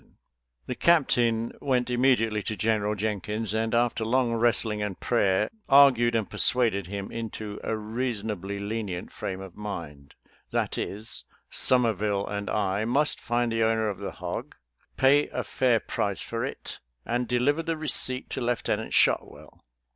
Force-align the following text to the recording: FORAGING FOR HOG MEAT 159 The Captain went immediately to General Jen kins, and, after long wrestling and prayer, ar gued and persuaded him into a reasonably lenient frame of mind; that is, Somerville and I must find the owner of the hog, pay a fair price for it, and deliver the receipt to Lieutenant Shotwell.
FORAGING 0.01 0.15
FOR 0.15 0.15
HOG 0.15 0.67
MEAT 0.67 1.17
159 1.17 1.45
The 1.45 1.45
Captain 1.45 1.67
went 1.69 1.89
immediately 1.91 2.41
to 2.41 2.57
General 2.57 2.95
Jen 2.95 3.21
kins, 3.21 3.53
and, 3.53 3.75
after 3.75 4.03
long 4.03 4.33
wrestling 4.33 4.81
and 4.81 4.99
prayer, 4.99 5.51
ar 5.69 5.91
gued 5.91 6.15
and 6.15 6.27
persuaded 6.27 6.87
him 6.87 7.11
into 7.11 7.59
a 7.63 7.77
reasonably 7.77 8.57
lenient 8.59 9.11
frame 9.11 9.41
of 9.41 9.55
mind; 9.55 10.15
that 10.49 10.79
is, 10.79 11.25
Somerville 11.51 12.25
and 12.25 12.49
I 12.49 12.83
must 12.83 13.21
find 13.21 13.51
the 13.51 13.61
owner 13.61 13.89
of 13.89 13.99
the 13.99 14.13
hog, 14.13 14.55
pay 14.97 15.29
a 15.29 15.43
fair 15.43 15.79
price 15.79 16.21
for 16.23 16.43
it, 16.43 16.79
and 17.05 17.27
deliver 17.27 17.61
the 17.61 17.77
receipt 17.77 18.27
to 18.31 18.41
Lieutenant 18.41 18.95
Shotwell. 18.95 19.63